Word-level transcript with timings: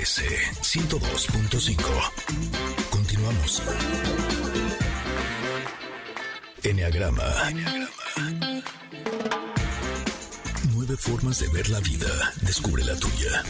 MBS 0.00 0.22
102.5. 0.62 1.76
Continuamos. 2.88 3.62
Enneagrama. 6.62 7.22
Nueve 10.72 10.96
formas 10.96 11.40
de 11.40 11.48
ver 11.48 11.68
la 11.68 11.80
vida. 11.80 12.32
Descubre 12.40 12.82
la 12.82 12.96
tuya. 12.96 13.44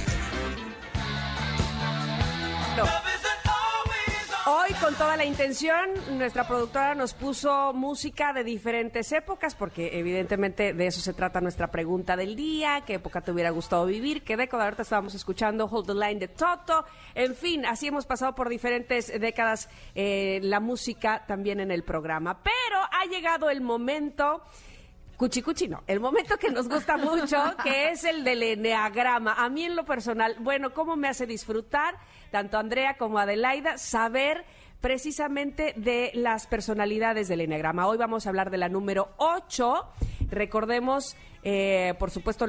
Hoy, 2.83 3.10
con 4.81 4.95
toda 4.95 5.17
la 5.17 5.25
intención, 5.25 5.91
nuestra 6.17 6.47
productora 6.47 6.95
nos 6.95 7.13
puso 7.13 7.73
música 7.75 8.33
de 8.33 8.45
diferentes 8.45 9.13
épocas, 9.13 9.55
porque 9.55 9.99
evidentemente 9.99 10.73
de 10.73 10.87
eso 10.87 11.01
se 11.01 11.13
trata 11.13 11.41
nuestra 11.41 11.71
pregunta 11.71 12.17
del 12.17 12.35
día, 12.35 12.83
qué 12.87 12.95
época 12.95 13.21
te 13.21 13.31
hubiera 13.31 13.51
gustado 13.51 13.85
vivir, 13.85 14.23
qué 14.23 14.37
década 14.37 14.65
ahorita 14.65 14.83
estábamos 14.83 15.15
escuchando 15.15 15.67
Hold 15.67 15.87
the 15.89 15.95
Line 15.95 16.21
de 16.21 16.29
Toto, 16.29 16.85
en 17.15 17.35
fin, 17.35 17.67
así 17.67 17.89
hemos 17.89 18.07
pasado 18.07 18.35
por 18.35 18.49
diferentes 18.49 19.09
décadas 19.21 19.69
eh, 19.95 20.41
la 20.43 20.61
música 20.61 21.25
también 21.27 21.61
en 21.61 21.71
el 21.71 21.83
programa. 21.83 22.43
Pero 22.43 22.79
ha 22.91 23.05
llegado 23.07 23.51
el 23.51 23.61
momento... 23.61 24.43
Cuchi 25.17 25.43
cuchi 25.43 25.69
no, 25.69 25.83
el 25.87 26.01
momento 26.01 26.39
que 26.39 26.49
nos 26.49 26.67
gusta 26.67 26.97
mucho, 26.97 27.37
que 27.63 27.91
es 27.91 28.05
el 28.05 28.25
del 28.25 28.43
eneagrama. 28.43 29.35
A 29.35 29.51
mí 29.51 29.65
en 29.65 29.77
lo 29.77 29.85
personal, 29.85 30.37
bueno, 30.39 30.73
¿cómo 30.73 30.97
me 30.97 31.09
hace 31.09 31.27
disfrutar, 31.27 31.99
tanto 32.31 32.57
Andrea 32.57 32.97
como 32.97 33.19
Adelaida, 33.19 33.77
saber 33.77 34.47
precisamente 34.81 35.75
de 35.77 36.11
las 36.15 36.47
personalidades 36.47 37.29
del 37.29 37.43
eneagrama? 37.43 37.87
Hoy 37.87 37.99
vamos 37.99 38.27
a 38.27 38.31
hablar 38.31 38.51
de 38.51 38.59
la 38.59 38.69
número 38.69 39.11
8. 39.19 39.87
Recordemos, 40.31 41.17
eh, 41.43 41.95
por 41.99 42.11
supuesto, 42.11 42.47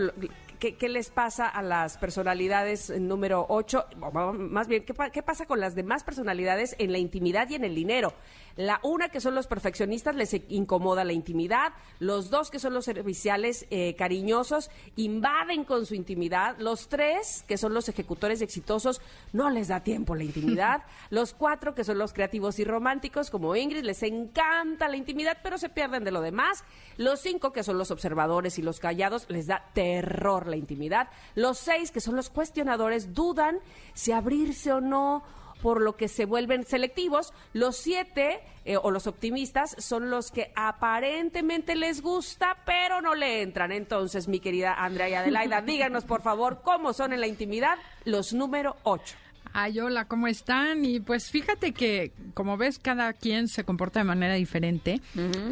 ¿qué, 0.60 0.76
qué 0.76 0.90
les 0.90 1.10
pasa 1.10 1.48
a 1.48 1.62
las 1.62 1.98
personalidades 1.98 2.90
número 3.00 3.46
8? 3.50 3.86
Más 4.34 4.68
bien, 4.68 4.84
¿qué, 4.84 4.94
pa- 4.94 5.10
qué 5.12 5.24
pasa 5.24 5.46
con 5.46 5.60
las 5.60 5.76
demás 5.76 6.04
personalidades 6.04 6.76
en 6.78 6.92
la 6.92 6.98
intimidad 6.98 7.50
y 7.50 7.56
en 7.56 7.64
el 7.64 7.74
dinero? 7.76 8.14
La 8.58 8.82
una, 8.84 9.08
que 9.08 9.22
son 9.22 9.34
los 9.34 9.48
perfeccionistas, 9.48 10.14
les 10.14 10.34
incomoda 10.50 11.06
la 11.06 11.14
intimidad. 11.14 11.72
Los 12.00 12.30
dos, 12.30 12.52
que 12.52 12.60
son 12.60 12.74
los 12.74 12.84
serviciales 12.84 13.66
eh, 13.70 13.96
cariñosos, 13.96 14.70
invaden 14.98 15.64
con 15.64 15.86
su 15.86 15.96
intimidad. 15.96 16.58
Los 16.60 16.90
tres, 16.90 17.46
que 17.48 17.56
son 17.58 17.74
los 17.74 17.88
ejecutores 17.88 18.42
exitosos, 18.42 19.02
no 19.32 19.50
les 19.50 19.70
da 19.70 19.84
tiempo 19.84 20.16
la 20.16 20.26
intimidad. 20.26 20.84
los 21.10 21.34
cuatro, 21.34 21.74
que 21.74 21.86
son 21.86 21.98
los 21.98 22.12
creativos 22.12 22.60
y 22.60 22.66
románticos, 22.66 23.30
como 23.30 23.56
Ingrid, 23.56 23.84
les 23.86 24.04
encanta 24.04 24.90
la 24.90 24.98
intimidad, 24.98 25.38
pero 25.42 25.58
se 25.58 25.70
pierden 25.70 26.04
de 26.04 26.12
lo 26.12 26.20
demás. 26.20 26.66
Los 26.98 27.22
cinco, 27.22 27.54
que 27.54 27.64
son 27.64 27.78
los 27.78 27.90
observadores 27.90 28.60
y 28.60 28.62
los 28.62 28.81
callados, 28.82 29.26
les 29.30 29.48
da 29.48 29.64
terror 29.74 30.48
la 30.48 30.58
intimidad. 30.58 31.08
Los 31.36 31.58
seis, 31.58 31.92
que 31.92 32.02
son 32.02 32.18
los 32.18 32.30
cuestionadores, 32.30 33.14
dudan 33.14 33.60
si 33.94 34.12
abrirse 34.12 34.74
o 34.74 34.82
no 34.82 35.24
por 35.62 35.82
lo 35.82 35.96
que 35.96 36.08
se 36.08 36.26
vuelven 36.26 36.66
selectivos. 36.66 37.34
Los 37.54 37.78
siete 37.78 38.42
eh, 38.66 38.78
o 38.78 38.92
los 38.92 39.08
optimistas 39.08 39.76
son 39.78 40.10
los 40.10 40.32
que 40.32 40.52
aparentemente 40.56 41.76
les 41.76 42.02
gusta, 42.02 42.58
pero 42.66 43.02
no 43.02 43.16
le 43.16 43.42
entran. 43.42 43.72
Entonces, 43.72 44.28
mi 44.28 44.40
querida 44.40 44.74
Andrea 44.74 45.10
y 45.10 45.14
Adelaida, 45.14 45.62
díganos 45.66 46.04
por 46.04 46.22
favor 46.22 46.62
cómo 46.64 46.94
son 46.94 47.14
en 47.14 47.22
la 47.22 47.28
intimidad 47.28 47.78
los 48.06 48.34
número 48.34 48.76
ocho. 48.84 49.16
Ay, 49.54 49.80
hola, 49.80 50.06
¿cómo 50.06 50.28
están? 50.28 50.86
Y 50.86 51.02
pues 51.02 51.30
fíjate 51.30 51.74
que, 51.74 52.14
como 52.34 52.56
ves, 52.56 52.80
cada 52.80 53.12
quien 53.14 53.50
se 53.50 53.66
comporta 53.66 54.00
de 54.00 54.06
manera 54.06 54.36
diferente. 54.36 55.02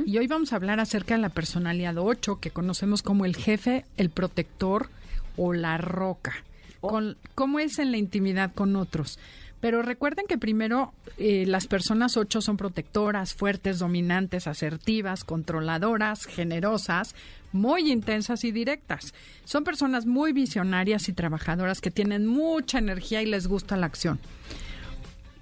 Y 0.06 0.18
hoy 0.18 0.28
vamos 0.28 0.54
a 0.54 0.56
hablar 0.56 0.80
acerca 0.80 1.16
de 1.16 1.22
la 1.22 1.30
personalidad 1.30 1.98
8, 1.98 2.40
que 2.40 2.52
conocemos 2.52 3.02
como 3.02 3.26
el 3.26 3.36
jefe, 3.36 3.86
el 3.98 4.10
protector 4.10 4.90
o 5.36 5.54
la 5.54 5.78
roca. 5.78 6.34
Con, 6.80 7.18
¿Cómo 7.36 7.60
es 7.60 7.78
en 7.78 7.92
la 7.92 7.98
intimidad 7.98 8.54
con 8.54 8.78
otros? 8.78 9.20
Pero 9.62 9.82
recuerden 9.82 10.26
que 10.28 10.38
primero 10.38 10.94
eh, 11.18 11.46
las 11.46 11.68
personas 11.68 12.16
8 12.16 12.42
son 12.42 12.58
protectoras, 12.58 13.34
fuertes, 13.34 13.80
dominantes, 13.80 14.48
asertivas, 14.48 15.24
controladoras, 15.24 16.26
generosas, 16.26 17.14
muy 17.52 17.92
intensas 17.92 18.44
y 18.44 18.52
directas. 18.52 19.14
Son 19.44 19.64
personas 19.64 20.06
muy 20.06 20.32
visionarias 20.32 21.10
y 21.10 21.14
trabajadoras 21.14 21.82
que 21.82 21.92
tienen 21.92 22.26
mucha 22.26 22.78
energía 22.78 23.22
y 23.22 23.26
les 23.26 23.48
gusta 23.48 23.76
la 23.76 23.88
acción. 23.88 24.20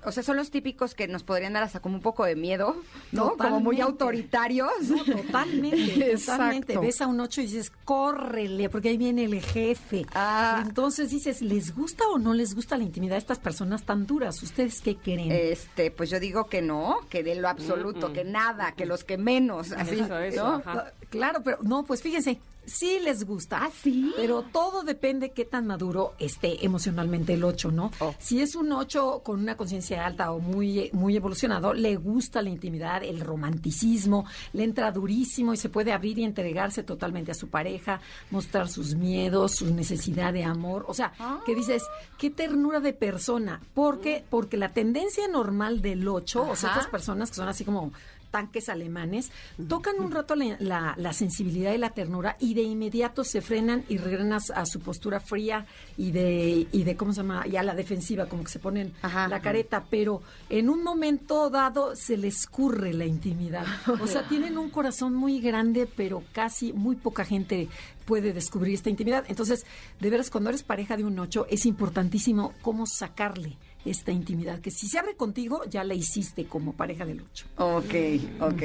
O 0.06 0.12
sea, 0.12 0.24
son 0.24 0.38
los 0.38 0.52
típicos 0.52 0.96
que 0.96 1.08
nos 1.08 1.24
podrían 1.24 1.54
dar 1.54 1.64
hasta 1.64 1.80
como 1.80 1.96
un 1.96 2.02
poco 2.02 2.24
de 2.24 2.36
miedo, 2.36 2.76
¿no? 3.12 3.36
Como 3.36 3.60
muy 3.60 3.82
autoritarios. 3.82 4.72
No, 4.84 5.04
totalmente, 5.04 6.12
Exacto. 6.12 6.44
totalmente. 6.44 6.78
Ves 6.78 7.02
a 7.02 7.08
un 7.08 7.20
ocho 7.20 7.42
y 7.42 7.46
dices, 7.46 7.72
córrele, 7.84 8.70
porque 8.70 8.90
ahí 8.90 8.98
viene 8.98 9.26
el 9.26 9.42
jefe. 9.42 10.06
Ah. 10.14 10.64
Entonces 10.66 11.10
dices, 11.10 11.42
¿les 11.42 11.76
gusta 11.76 12.08
o 12.08 12.20
no 12.20 12.34
les 12.34 12.56
gusta 12.56 12.78
la 12.78 12.84
intimidad 12.84 13.16
de 13.16 13.20
estas 13.20 13.40
personas 13.40 13.84
tan 13.84 14.06
duras? 14.06 14.42
¿Ustedes 14.44 14.82
qué 14.82 14.96
creen? 14.96 15.32
Este, 15.32 15.92
pues 15.92 16.10
yo 16.10 16.20
digo 16.20 16.46
que 16.48 16.62
no, 16.62 17.00
que 17.10 17.24
de 17.24 17.36
lo 17.36 17.50
absoluto, 17.50 18.14
que 18.14 18.24
nada, 18.24 18.74
que 18.74 18.86
los 18.86 19.04
que 19.04 19.18
menos, 19.18 19.72
así, 19.72 20.00
Eso, 20.00 20.18
eso, 20.20 20.44
¿no? 20.48 20.56
ajá. 20.56 20.92
Claro, 21.10 21.42
pero 21.44 21.58
no, 21.62 21.84
pues 21.84 22.02
fíjense, 22.02 22.40
sí 22.68 23.00
les 23.04 23.26
gusta. 23.26 23.64
¿Ah, 23.64 23.70
sí? 23.74 24.14
Pero 24.16 24.44
todo 24.44 24.84
depende 24.84 25.32
qué 25.32 25.46
tan 25.46 25.66
maduro 25.66 26.14
esté 26.20 26.64
emocionalmente 26.66 27.34
el 27.34 27.44
8, 27.44 27.72
¿no? 27.72 27.92
Oh. 28.00 28.14
Si 28.20 28.42
es 28.42 28.56
un 28.56 28.72
8 28.72 29.22
con 29.24 29.40
una 29.40 29.58
conciencia 29.58 30.06
alta 30.06 30.32
o 30.32 30.40
muy, 30.40 30.90
muy 30.94 31.16
evolucionado, 31.16 31.74
le 31.74 31.96
gusta 31.96 32.42
la 32.42 32.50
intimidad, 32.50 33.04
el 33.04 33.22
romanticismo, 33.22 34.26
le 34.54 34.64
entra 34.64 34.92
durísimo 34.92 35.54
y 35.54 35.58
se 35.58 35.70
puede 35.70 35.94
abrir 35.94 36.20
y 36.20 36.24
entregarse 36.24 36.84
totalmente 36.84 37.32
a 37.32 37.36
su 37.36 37.48
pareja, 37.48 38.02
mostrar 38.30 38.70
sus 38.70 38.96
miedos, 38.96 39.56
su 39.56 39.74
necesidad 39.74 40.34
de 40.34 40.44
amor. 40.44 40.86
O 40.88 40.94
sea, 40.94 41.14
que 41.46 41.56
dices, 41.56 41.84
qué 42.18 42.30
ternura 42.30 42.80
de 42.80 42.94
persona. 42.94 43.62
¿Por 43.74 44.02
qué? 44.02 44.24
Porque 44.30 44.58
la 44.58 44.70
tendencia 44.70 45.28
normal 45.28 45.82
del 45.82 46.08
8, 46.08 46.42
o 46.50 46.56
sea, 46.56 46.70
Ajá. 46.70 46.80
estas 46.80 46.92
personas 46.92 47.30
que 47.30 47.36
son 47.36 47.48
así 47.48 47.64
como 47.64 47.94
tanques 48.32 48.70
alemanes, 48.70 49.32
tocan 49.68 50.00
un 50.00 50.12
rato 50.12 50.36
la, 50.36 50.56
la- 50.60 50.94
la 50.98 51.14
sensibilidad 51.14 51.74
y 51.74 51.78
la 51.78 51.90
ternura 51.92 52.36
y 52.40 52.54
de 52.54 52.62
inmediato 52.64 53.24
se 53.24 53.42
frenan 53.42 53.84
y 53.90 53.98
regresan 53.98 54.34
a, 54.34 54.66
su 54.66 54.80
postura 54.80 55.20
fría 55.20 55.66
y 55.98 56.12
de, 56.12 56.68
y 56.72 56.84
de, 56.84 56.96
¿cómo 56.96 57.14
se 57.14 57.18
llama? 57.22 57.46
Y 57.48 57.56
a 57.56 57.64
la 57.64 57.74
defensiva, 57.76 58.26
como 58.28 58.44
que 58.44 58.50
se 58.52 58.60
ponen 58.60 58.94
Ajá. 59.02 59.28
la 59.28 59.40
careta, 59.42 59.86
pero 59.90 60.22
en 60.50 60.70
un 60.70 60.84
momento 60.84 61.50
dado 61.50 61.96
se 61.96 62.18
les 62.18 62.36
escurre 62.38 62.94
la 62.94 63.06
intimidad. 63.06 63.66
O 64.02 64.08
sea, 64.08 64.28
tienen 64.30 64.58
un 64.58 64.70
corazón 64.70 65.14
muy 65.16 65.40
grande, 65.40 65.88
pero 65.88 66.24
casi 66.34 66.74
muy 66.74 66.96
poca 66.96 67.26
gente 67.26 67.68
puede 68.06 68.32
descubrir 68.34 68.74
esta 68.74 68.90
intimidad. 68.90 69.26
Entonces, 69.28 69.66
de 70.00 70.10
veras, 70.10 70.30
cuando 70.30 70.50
eres 70.50 70.64
pareja 70.64 70.96
de 70.98 71.04
un 71.04 71.18
ocho, 71.20 71.46
es 71.50 71.66
importantísimo 71.66 72.54
cómo 72.62 72.86
sacarle 72.86 73.58
esta 73.90 74.12
intimidad, 74.12 74.60
que 74.60 74.72
si 74.72 74.88
se 74.88 75.00
abre 75.00 75.16
contigo, 75.16 75.64
ya 75.70 75.84
la 75.84 75.94
hiciste 75.94 76.46
como 76.46 76.74
pareja 76.74 77.06
del 77.06 77.22
ocho. 77.22 77.46
Ok, 77.58 77.94
ok. 78.40 78.64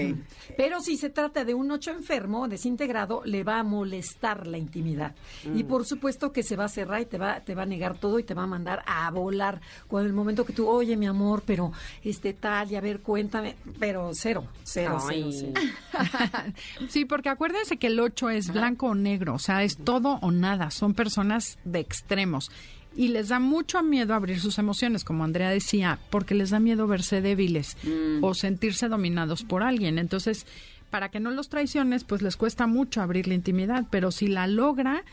Pero 0.56 0.80
si 0.80 0.96
se 0.96 1.10
trata 1.10 1.44
de 1.44 1.54
un 1.54 1.70
ocho 1.70 1.90
enfermo, 1.90 2.48
desintegrado, 2.48 3.22
le 3.24 3.44
va 3.44 3.58
a 3.58 3.62
molestar 3.62 4.46
la 4.46 4.58
intimidad. 4.58 5.14
Y 5.54 5.64
por 5.64 5.84
supuesto 5.84 6.32
que 6.32 6.42
se 6.42 6.56
va 6.56 6.64
a 6.64 6.68
cerrar 6.68 7.00
y 7.00 7.06
te 7.06 7.18
va, 7.18 7.40
te 7.40 7.54
va 7.54 7.62
a 7.62 7.66
negar 7.66 7.98
todo 7.98 8.18
y 8.18 8.24
te 8.24 8.34
va 8.34 8.44
a 8.44 8.46
mandar 8.46 8.82
a 8.86 9.10
volar. 9.10 9.60
Cuando 9.88 10.08
el 10.08 10.14
momento 10.14 10.44
que 10.44 10.52
tú, 10.52 10.68
oye, 10.68 10.96
mi 10.96 11.06
amor, 11.06 11.42
pero 11.46 11.72
este 12.02 12.32
tal, 12.32 12.70
y 12.70 12.76
a 12.76 12.80
ver, 12.80 13.00
cuéntame, 13.00 13.56
pero 13.78 14.10
cero, 14.14 14.46
cero, 14.62 14.98
cero, 15.00 15.08
Ay. 15.08 15.32
cero. 15.32 15.52
Sí, 16.88 17.04
porque 17.04 17.28
acuérdense 17.28 17.76
que 17.76 17.88
el 17.88 18.00
8 18.00 18.30
es 18.30 18.52
blanco 18.52 18.88
o 18.88 18.94
negro, 18.94 19.34
o 19.34 19.38
sea, 19.38 19.62
es 19.62 19.76
todo 19.76 20.18
o 20.22 20.30
nada, 20.30 20.70
son 20.70 20.94
personas 20.94 21.58
de 21.64 21.80
extremos. 21.80 22.50
Y 22.94 23.08
les 23.08 23.28
da 23.28 23.38
mucho 23.38 23.82
miedo 23.82 24.14
abrir 24.14 24.38
sus 24.40 24.58
emociones, 24.58 25.02
como 25.04 25.24
Andrea 25.24 25.48
decía, 25.50 25.98
porque 26.10 26.34
les 26.34 26.50
da 26.50 26.60
miedo 26.60 26.86
verse 26.86 27.20
débiles 27.22 27.76
o 28.22 28.34
sentirse 28.34 28.88
dominados 28.88 29.44
por 29.44 29.62
alguien. 29.62 29.98
Entonces, 29.98 30.46
para 30.90 31.08
que 31.10 31.18
no 31.20 31.30
los 31.30 31.48
traiciones, 31.48 32.04
pues 32.04 32.20
les 32.20 32.36
cuesta 32.36 32.66
mucho 32.66 33.00
abrir 33.00 33.26
la 33.28 33.34
intimidad, 33.34 33.86
pero 33.90 34.10
si 34.10 34.26
la 34.26 34.46
logra 34.46 35.04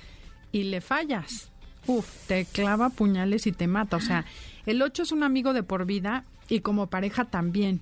y 0.51 0.63
le 0.63 0.81
fallas, 0.81 1.51
uf, 1.87 2.05
te 2.27 2.43
clava 2.45 2.89
puñales 2.89 3.47
y 3.47 3.53
te 3.53 3.67
mata. 3.67 3.95
O 3.95 4.01
sea, 4.01 4.25
el 4.65 4.81
8 4.81 5.03
es 5.03 5.11
un 5.13 5.23
amigo 5.23 5.53
de 5.53 5.63
por 5.63 5.85
vida 5.85 6.25
y 6.49 6.59
como 6.59 6.87
pareja 6.87 7.25
también, 7.25 7.79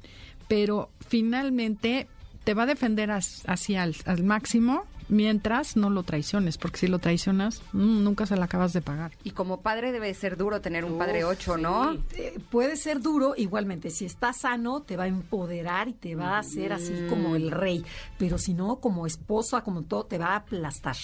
pero 0.48 0.92
finalmente 1.08 2.08
te 2.44 2.54
va 2.54 2.64
a 2.64 2.68
defender 2.68 3.10
as- 3.12 3.44
así 3.48 3.76
al, 3.76 3.96
al 4.06 4.24
máximo 4.24 4.86
mientras 5.10 5.76
no 5.76 5.90
lo 5.90 6.04
traiciones, 6.04 6.58
porque 6.58 6.78
si 6.78 6.88
lo 6.88 7.00
traicionas, 7.00 7.62
mm, 7.74 8.04
nunca 8.04 8.26
se 8.26 8.36
la 8.36 8.46
acabas 8.46 8.74
de 8.74 8.82
pagar. 8.82 9.12
Y 9.24 9.32
como 9.32 9.62
padre 9.62 9.92
debe 9.92 10.14
ser 10.14 10.38
duro 10.38 10.62
tener 10.62 10.86
un 10.86 10.98
padre 10.98 11.24
ocho, 11.24 11.56
sí. 11.56 11.62
¿no? 11.62 11.94
Eh, 12.14 12.40
puede 12.50 12.76
ser 12.78 13.02
duro, 13.02 13.34
igualmente, 13.38 13.90
si 13.90 14.06
está 14.06 14.34
sano, 14.34 14.82
te 14.82 14.98
va 14.98 15.06
a 15.06 15.08
empoderar 15.08 15.88
y 15.88 15.94
te 15.94 16.16
va 16.16 16.36
a 16.36 16.40
hacer 16.40 16.74
así 16.74 16.94
como 17.10 17.36
el 17.36 17.52
rey, 17.52 17.84
pero 18.18 18.38
si 18.38 18.54
no, 18.54 18.78
como 18.78 19.06
esposa, 19.08 19.62
como 19.62 19.84
todo, 19.84 20.06
te 20.06 20.18
va 20.18 20.28
a 20.28 20.36
aplastar. 20.38 20.98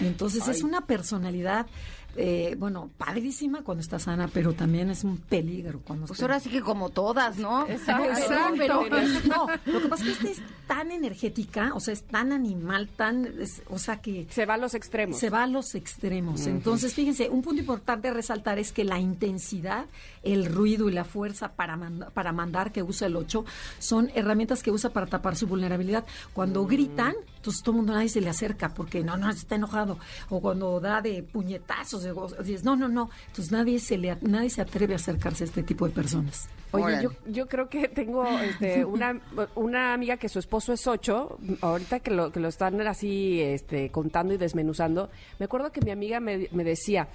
Entonces 0.00 0.46
es 0.48 0.62
una 0.62 0.86
personalidad 0.86 1.66
eh, 2.16 2.54
bueno, 2.58 2.90
padrísima 2.98 3.62
cuando 3.62 3.82
está 3.82 3.98
sana, 3.98 4.28
pero 4.32 4.52
también 4.54 4.90
es 4.90 5.04
un 5.04 5.18
peligro 5.18 5.80
cuando 5.84 6.06
Pues 6.06 6.18
está- 6.18 6.26
ahora 6.26 6.40
sí 6.40 6.50
que 6.50 6.60
como 6.60 6.90
todas, 6.90 7.36
¿no? 7.38 7.66
Exacto. 7.68 8.54
Pero, 8.56 8.82
no, 9.26 9.46
lo 9.72 9.80
que 9.82 9.88
pasa 9.88 10.04
es 10.04 10.18
que 10.18 10.30
esta 10.30 10.42
es 10.42 10.48
tan 10.66 10.90
energética, 10.90 11.72
o 11.74 11.80
sea, 11.80 11.92
es 11.94 12.02
tan 12.04 12.32
animal, 12.32 12.88
tan, 12.96 13.26
es- 13.40 13.62
o 13.68 13.78
sea, 13.78 14.00
que 14.00 14.26
Se 14.30 14.46
va 14.46 14.54
a 14.54 14.58
los 14.58 14.74
extremos. 14.74 15.18
se 15.18 15.30
va 15.30 15.44
a 15.44 15.46
los 15.46 15.74
extremos. 15.74 16.46
Entonces, 16.46 16.94
fíjense, 16.94 17.28
un 17.30 17.42
punto 17.42 17.60
importante 17.60 18.08
a 18.08 18.12
resaltar 18.12 18.58
es 18.58 18.72
que 18.72 18.84
la 18.84 18.98
intensidad, 18.98 19.86
el 20.22 20.46
ruido 20.46 20.88
y 20.88 20.92
la 20.92 21.04
fuerza 21.04 21.52
para, 21.52 21.76
manda- 21.76 22.10
para 22.10 22.32
mandar 22.32 22.72
que 22.72 22.82
usa 22.82 23.06
el 23.06 23.16
8 23.16 23.44
son 23.78 24.10
herramientas 24.14 24.62
que 24.62 24.70
usa 24.70 24.90
para 24.90 25.06
tapar 25.06 25.36
su 25.36 25.46
vulnerabilidad. 25.46 26.04
Cuando 26.32 26.66
gritan, 26.66 27.14
entonces 27.36 27.62
todo 27.62 27.72
el 27.72 27.76
mundo, 27.78 27.92
nadie 27.92 28.08
se 28.08 28.20
le 28.20 28.28
acerca 28.30 28.74
porque 28.74 29.04
no, 29.04 29.16
no, 29.16 29.30
está 29.30 29.54
enojado. 29.54 29.98
O 30.30 30.40
cuando 30.40 30.80
da 30.80 31.00
de 31.00 31.22
puñetazos, 31.22 32.05
dices, 32.42 32.64
no, 32.64 32.76
no, 32.76 32.88
no. 32.88 33.10
Entonces 33.28 33.52
nadie 33.52 33.78
se, 33.78 33.98
le, 33.98 34.16
nadie 34.22 34.50
se 34.50 34.62
atreve 34.62 34.94
a 34.94 34.96
acercarse 34.96 35.44
a 35.44 35.46
este 35.46 35.62
tipo 35.62 35.86
de 35.86 35.94
personas. 35.94 36.48
Oye, 36.72 37.02
yo, 37.02 37.10
yo 37.26 37.46
creo 37.48 37.68
que 37.68 37.88
tengo 37.88 38.26
este, 38.38 38.84
una, 38.84 39.20
una 39.54 39.94
amiga 39.94 40.16
que 40.16 40.28
su 40.28 40.38
esposo 40.38 40.72
es 40.72 40.86
ocho, 40.86 41.38
ahorita 41.60 42.00
que 42.00 42.10
lo, 42.10 42.32
que 42.32 42.40
lo 42.40 42.48
están 42.48 42.80
así 42.82 43.40
este, 43.40 43.90
contando 43.90 44.34
y 44.34 44.36
desmenuzando, 44.36 45.10
me 45.38 45.44
acuerdo 45.44 45.72
que 45.72 45.80
mi 45.80 45.90
amiga 45.90 46.20
me, 46.20 46.48
me 46.52 46.64
decía, 46.64 47.08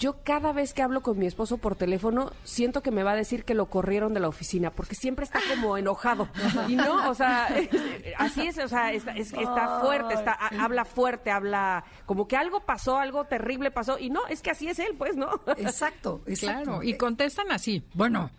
yo 0.00 0.16
cada 0.24 0.52
vez 0.52 0.74
que 0.74 0.82
hablo 0.82 1.02
con 1.02 1.16
mi 1.18 1.26
esposo 1.26 1.58
por 1.58 1.76
teléfono, 1.76 2.32
siento 2.42 2.82
que 2.82 2.90
me 2.90 3.04
va 3.04 3.12
a 3.12 3.14
decir 3.16 3.44
que 3.44 3.54
lo 3.54 3.66
corrieron 3.66 4.12
de 4.14 4.18
la 4.20 4.26
oficina, 4.28 4.70
porque 4.72 4.96
siempre 4.96 5.24
está 5.24 5.38
como 5.48 5.76
enojado. 5.78 6.28
Y 6.66 6.74
no, 6.74 7.08
o 7.08 7.14
sea, 7.14 7.46
así 8.18 8.46
es, 8.48 8.58
o 8.58 8.66
sea, 8.66 8.92
está, 8.92 9.12
es- 9.16 9.32
está 9.32 9.80
fuerte, 9.80 10.14
está, 10.14 10.32
ha- 10.32 10.64
habla 10.64 10.84
fuerte, 10.84 11.30
habla 11.30 11.84
como 12.06 12.26
que 12.26 12.36
algo 12.36 12.60
pasó, 12.60 12.96
algo 12.98 13.24
terrible 13.26 13.70
pasó, 13.70 13.98
y 13.98 14.10
no, 14.10 14.26
es 14.26 14.42
que 14.42 14.50
así 14.50 14.66
es 14.68 14.78
él, 14.80 14.94
pues, 14.98 15.16
¿no? 15.16 15.40
Exacto, 15.58 16.22
exacto. 16.26 16.62
Claro, 16.64 16.82
y 16.82 16.94
contestan 16.96 17.52
así. 17.52 17.84
Bueno, 17.94 18.30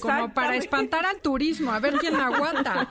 como 0.00 0.32
para 0.32 0.56
espantar 0.56 1.04
al 1.06 1.20
turismo, 1.20 1.72
a 1.72 1.80
ver 1.80 1.94
quién 1.98 2.14
aguanta. 2.16 2.88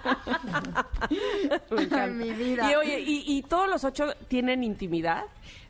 Mi 2.11 2.31
vida. 2.33 2.71
Y 2.71 2.75
oye, 2.75 2.99
¿y, 2.99 3.23
y 3.25 3.41
todos 3.43 3.69
los 3.69 3.83
ocho 3.83 4.13
tienen 4.27 4.63
intimidad? 4.63 5.23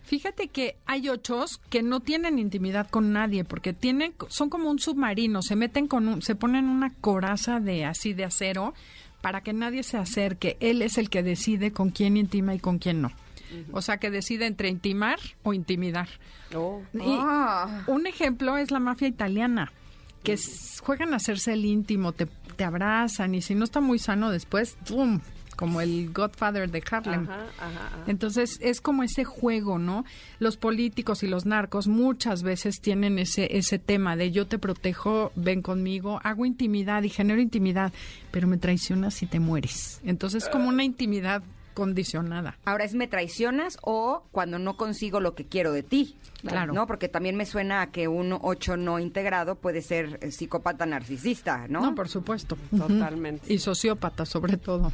Fíjate 0.04 0.50
que 0.50 0.76
hay 0.86 1.08
ochos 1.10 1.62
que 1.70 1.82
no 1.82 2.02
tienen 2.02 2.38
intimidad 2.38 2.90
con 2.90 3.14
nadie 3.14 3.46
porque 3.46 3.72
tienen 3.74 4.14
son 4.28 4.50
como 4.50 4.70
un 4.70 4.80
submarino, 4.80 5.42
se 5.42 5.56
meten 5.56 5.88
con 5.88 6.08
un, 6.08 6.22
se 6.22 6.36
ponen 6.36 6.66
una 6.68 6.90
coraza 7.00 7.60
de 7.62 7.86
así 7.86 8.14
de 8.14 8.26
acero 8.26 8.74
para 9.22 9.42
que 9.42 9.54
nadie 9.54 9.84
se 9.84 9.98
acerque. 9.98 10.58
Él 10.60 10.82
es 10.82 10.98
el 10.98 11.10
que 11.10 11.24
decide 11.24 11.72
con 11.72 11.90
quién 11.92 12.18
intima 12.18 12.54
y 12.54 12.60
con 12.60 12.80
quién 12.80 13.02
no. 13.02 13.12
O 13.72 13.82
sea, 13.84 13.98
que 13.98 14.10
decide 14.10 14.48
entre 14.48 14.68
intimar 14.68 15.20
o 15.44 15.54
intimidar. 15.54 16.10
Y 16.52 16.98
Ah. 17.20 17.84
un 17.88 18.08
ejemplo 18.08 18.58
es 18.58 18.72
la 18.72 18.80
mafia 18.80 19.08
italiana, 19.08 19.72
que 20.24 20.40
juegan 20.82 21.14
a 21.14 21.18
hacerse 21.18 21.54
el 21.54 21.66
íntimo, 21.66 22.12
te, 22.12 22.26
te 22.26 22.64
abrazan 22.64 23.36
y 23.36 23.42
si 23.42 23.56
no 23.56 23.64
está 23.64 23.82
muy 23.82 24.00
sano 24.00 24.32
después, 24.32 24.78
¡pum! 24.88 25.20
como 25.56 25.82
el 25.82 26.12
Godfather 26.12 26.70
de 26.70 26.84
Harlem. 26.90 27.24
Ajá, 27.24 27.46
ajá, 27.58 27.88
ajá. 27.88 28.04
Entonces 28.08 28.58
es 28.62 28.82
como 28.82 29.04
ese 29.04 29.24
juego, 29.24 29.80
¿no? 29.80 30.06
Los 30.40 30.58
políticos 30.58 31.24
y 31.24 31.28
los 31.28 31.46
narcos 31.46 31.88
muchas 31.88 32.44
veces 32.44 32.82
tienen 32.82 33.20
ese 33.20 33.58
ese 33.58 33.80
tema 33.80 34.16
de 34.16 34.32
yo 34.32 34.48
te 34.48 34.58
protejo, 34.58 35.32
ven 35.36 35.62
conmigo, 35.62 36.20
hago 36.24 36.46
intimidad 36.46 37.04
y 37.04 37.10
genero 37.10 37.42
intimidad, 37.42 37.94
pero 38.32 38.48
me 38.48 38.58
traicionas 38.58 39.22
y 39.22 39.26
te 39.26 39.40
mueres. 39.40 40.02
Entonces 40.04 40.44
es 40.44 40.50
como 40.50 40.70
una 40.70 40.84
intimidad 40.84 41.44
condicionada. 41.74 42.58
Ahora 42.66 42.84
es 42.84 42.94
me 42.94 43.08
traicionas 43.08 43.78
o 43.82 44.24
cuando 44.32 44.60
no 44.60 44.78
consigo 44.78 45.20
lo 45.20 45.36
que 45.36 45.46
quiero 45.46 45.72
de 45.72 45.84
ti. 45.84 46.18
Claro. 46.42 46.74
¿No? 46.74 46.88
Porque 46.88 47.08
también 47.08 47.36
me 47.36 47.46
suena 47.46 47.82
a 47.82 47.92
que 47.92 48.08
un 48.08 48.38
8 48.42 48.78
no 48.78 49.00
integrado 49.00 49.56
puede 49.56 49.82
ser 49.82 50.20
eh, 50.22 50.32
psicópata 50.32 50.86
narcisista, 50.86 51.68
¿no? 51.70 51.82
No, 51.82 51.96
por 51.96 52.10
supuesto. 52.10 52.58
Totalmente. 52.76 53.34
Y 53.54 53.60
sociópata 53.60 54.26
sobre 54.26 54.58
todo. 54.58 54.92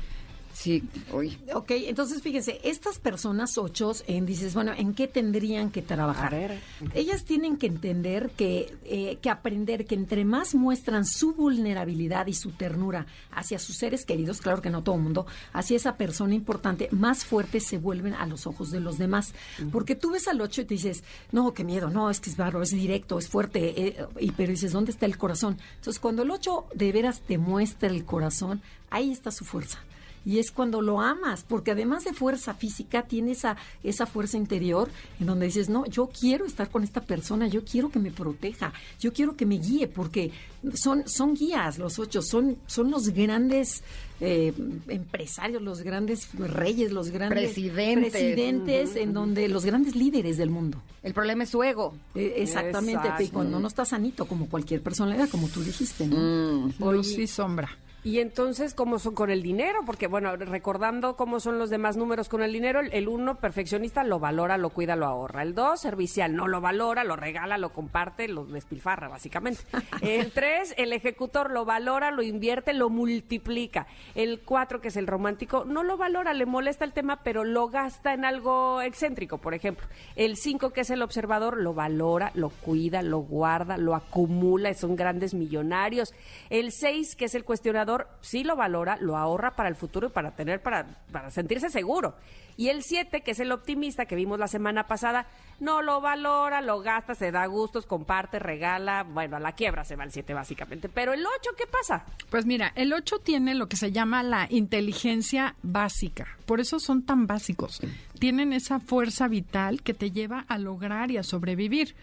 Sí, 0.59 0.83
uy. 1.13 1.37
Ok, 1.53 1.71
entonces 1.71 2.21
fíjense, 2.21 2.59
estas 2.65 2.99
personas 2.99 3.57
ochos, 3.57 4.03
en, 4.07 4.25
dices, 4.25 4.53
bueno, 4.53 4.73
¿en 4.75 4.93
qué 4.93 5.07
tendrían 5.07 5.71
que 5.71 5.81
trabajar? 5.81 6.35
A 6.35 6.37
ver. 6.37 6.59
Ellas 6.93 7.23
tienen 7.23 7.55
que 7.55 7.67
entender 7.67 8.31
que, 8.31 8.77
eh, 8.83 9.19
que 9.21 9.29
aprender 9.29 9.85
que 9.85 9.95
entre 9.95 10.25
más 10.25 10.55
muestran 10.55 11.05
su 11.05 11.33
vulnerabilidad 11.33 12.27
y 12.27 12.33
su 12.33 12.51
ternura 12.51 13.05
hacia 13.31 13.57
sus 13.57 13.77
seres 13.77 14.03
queridos, 14.03 14.41
claro 14.41 14.61
que 14.61 14.69
no 14.69 14.83
todo 14.83 14.95
el 14.95 15.01
mundo, 15.01 15.27
hacia 15.53 15.77
esa 15.77 15.95
persona 15.95 16.35
importante, 16.35 16.89
más 16.91 17.23
fuertes 17.23 17.65
se 17.65 17.77
vuelven 17.77 18.13
a 18.13 18.25
los 18.25 18.45
ojos 18.45 18.69
de 18.69 18.81
los 18.81 18.97
demás. 18.97 19.33
Porque 19.71 19.95
tú 19.95 20.11
ves 20.11 20.27
al 20.27 20.41
ocho 20.41 20.59
y 20.59 20.65
te 20.65 20.73
dices, 20.73 21.05
no, 21.31 21.53
qué 21.53 21.63
miedo, 21.63 21.89
no, 21.89 22.09
es 22.09 22.19
que 22.19 22.29
es 22.29 22.35
barro, 22.35 22.61
es 22.61 22.71
directo, 22.71 23.17
es 23.17 23.29
fuerte, 23.29 23.81
eh, 23.81 24.05
y, 24.19 24.31
pero 24.31 24.51
dices, 24.51 24.73
¿dónde 24.73 24.91
está 24.91 25.05
el 25.05 25.17
corazón? 25.17 25.57
Entonces, 25.75 26.01
cuando 26.01 26.23
el 26.23 26.31
ocho 26.31 26.65
de 26.75 26.91
veras 26.91 27.21
te 27.21 27.37
muestra 27.37 27.87
el 27.87 28.03
corazón, 28.03 28.61
ahí 28.89 29.09
está 29.09 29.31
su 29.31 29.45
fuerza. 29.45 29.79
Y 30.25 30.39
es 30.39 30.51
cuando 30.51 30.81
lo 30.81 31.01
amas, 31.01 31.43
porque 31.47 31.71
además 31.71 32.03
de 32.03 32.13
fuerza 32.13 32.53
física, 32.53 33.03
tiene 33.03 33.31
esa, 33.31 33.57
esa 33.83 34.05
fuerza 34.05 34.37
interior 34.37 34.89
en 35.19 35.25
donde 35.27 35.45
dices, 35.47 35.69
no, 35.69 35.85
yo 35.85 36.07
quiero 36.07 36.45
estar 36.45 36.69
con 36.69 36.83
esta 36.83 37.01
persona, 37.01 37.47
yo 37.47 37.63
quiero 37.63 37.89
que 37.89 37.99
me 37.99 38.11
proteja, 38.11 38.73
yo 38.99 39.13
quiero 39.13 39.35
que 39.35 39.45
me 39.45 39.57
guíe, 39.57 39.87
porque 39.87 40.31
son, 40.73 41.07
son 41.07 41.33
guías 41.35 41.77
los 41.79 41.99
ocho, 41.99 42.21
son, 42.21 42.57
son 42.67 42.91
los 42.91 43.09
grandes 43.09 43.83
eh, 44.21 44.53
empresarios, 44.89 45.61
los 45.61 45.81
grandes 45.81 46.29
reyes, 46.37 46.91
los 46.91 47.09
grandes 47.09 47.53
Presidentes. 47.53 48.11
presidentes, 48.11 48.95
en 48.95 49.13
donde 49.13 49.47
los 49.47 49.65
grandes 49.65 49.95
líderes 49.95 50.37
del 50.37 50.49
mundo. 50.49 50.81
El 51.01 51.13
problema 51.13 51.43
es 51.43 51.49
su 51.49 51.63
ego. 51.63 51.95
Eh, 52.15 52.33
exactamente, 52.37 53.01
Exacto. 53.03 53.23
y 53.23 53.27
cuando 53.29 53.59
no 53.59 53.67
está 53.67 53.85
sanito, 53.85 54.25
como 54.25 54.49
cualquier 54.49 54.81
personalidad, 54.81 55.29
como 55.29 55.47
tú 55.47 55.61
dijiste, 55.63 56.05
¿no? 56.07 56.69
Luz 56.91 57.17
y 57.17 57.27
sombra. 57.27 57.69
Y 58.01 58.19
entonces, 58.19 58.73
¿cómo 58.73 58.97
son 58.97 59.13
con 59.13 59.29
el 59.29 59.43
dinero? 59.43 59.79
Porque, 59.85 60.07
bueno, 60.07 60.33
recordando 60.37 61.17
cómo 61.17 61.41
son 61.41 61.59
los 61.59 61.69
demás 61.69 61.97
números 61.97 62.29
con 62.29 62.41
el 62.41 62.53
dinero, 62.53 62.79
el- 62.79 63.09
uno, 63.09 63.35
perfeccionista, 63.35 64.05
lo 64.05 64.19
valora, 64.19 64.57
lo 64.57 64.69
cuida, 64.69 64.95
lo 64.95 65.05
ahorra. 65.05 65.43
El 65.43 65.53
dos, 65.53 65.81
servicial, 65.81 66.33
no 66.33 66.47
lo 66.47 66.61
valora, 66.61 67.03
lo 67.03 67.17
regala, 67.17 67.57
lo 67.57 67.73
comparte, 67.73 68.29
lo 68.29 68.45
despilfarra, 68.45 69.09
básicamente. 69.09 69.61
El 70.01 70.31
tres, 70.31 70.73
el 70.77 70.93
ejecutor, 70.93 71.51
lo 71.51 71.65
valora, 71.65 72.09
lo 72.11 72.21
invierte, 72.23 72.73
lo 72.73 72.89
multiplica. 72.89 73.85
El 74.15 74.39
cuatro, 74.45 74.79
que 74.79 74.87
es 74.87 74.95
el 74.95 75.05
romántico, 75.07 75.65
no 75.65 75.83
lo 75.83 75.97
valora, 75.97 76.33
le 76.33 76.45
molesta 76.45 76.85
el 76.85 76.93
tema, 76.93 77.19
pero 77.23 77.43
lo 77.43 77.67
gasta 77.67 78.13
en 78.13 78.23
algo 78.23 78.81
excéntrico, 78.81 79.39
por 79.39 79.53
ejemplo. 79.53 79.85
El 80.15 80.37
cinco, 80.37 80.69
que 80.69 80.81
es 80.81 80.89
el 80.89 81.01
observador, 81.01 81.57
lo 81.57 81.73
valora, 81.73 82.31
lo 82.33 82.49
cuida, 82.49 83.01
lo 83.01 83.19
guarda, 83.19 83.77
lo 83.77 83.93
acumula, 83.93 84.73
son 84.73 84.95
grandes 84.95 85.33
millonarios. 85.33 86.13
El 86.49 86.71
seis, 86.71 87.15
que 87.17 87.25
es 87.25 87.35
el 87.35 87.43
cuestionador, 87.43 87.88
sí 88.21 88.43
lo 88.43 88.55
valora, 88.55 88.97
lo 88.99 89.17
ahorra 89.17 89.55
para 89.55 89.69
el 89.69 89.75
futuro 89.75 90.07
y 90.07 90.11
para 90.11 90.35
tener, 90.35 90.61
para, 90.61 90.85
para 91.11 91.31
sentirse 91.31 91.69
seguro. 91.69 92.15
Y 92.57 92.67
el 92.67 92.83
siete, 92.83 93.21
que 93.21 93.31
es 93.31 93.39
el 93.39 93.53
optimista 93.53 94.05
que 94.05 94.15
vimos 94.15 94.37
la 94.37 94.49
semana 94.49 94.85
pasada, 94.85 95.27
no 95.61 95.81
lo 95.81 96.01
valora, 96.01 96.59
lo 96.59 96.81
gasta, 96.81 97.15
se 97.15 97.31
da 97.31 97.45
gustos, 97.45 97.85
comparte, 97.85 98.37
regala, 98.37 99.03
bueno, 99.03 99.37
a 99.37 99.39
la 99.39 99.53
quiebra 99.53 99.85
se 99.85 99.95
va 99.95 100.03
el 100.03 100.11
siete 100.11 100.33
básicamente. 100.33 100.89
Pero 100.89 101.13
el 101.13 101.25
ocho, 101.25 101.51
¿qué 101.57 101.65
pasa? 101.67 102.03
Pues 102.29 102.45
mira, 102.45 102.73
el 102.75 102.91
8 102.91 103.19
tiene 103.19 103.55
lo 103.55 103.67
que 103.67 103.77
se 103.77 103.91
llama 103.91 104.23
la 104.23 104.47
inteligencia 104.49 105.55
básica. 105.61 106.27
Por 106.45 106.59
eso 106.59 106.79
son 106.79 107.03
tan 107.03 107.27
básicos. 107.27 107.81
Tienen 108.19 108.53
esa 108.53 108.79
fuerza 108.79 109.27
vital 109.27 109.81
que 109.81 109.93
te 109.93 110.11
lleva 110.11 110.45
a 110.47 110.57
lograr 110.57 111.11
y 111.11 111.17
a 111.17 111.23
sobrevivir. 111.23 111.95